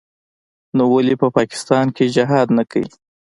نو 0.75 0.83
ولې 0.93 1.15
په 1.21 1.27
پاکستان 1.37 1.85
کښې 1.95 2.07
جهاد 2.15 2.47
نه 2.57 2.63
کيي. 2.71 2.87